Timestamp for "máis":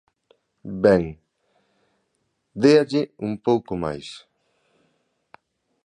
3.83-4.07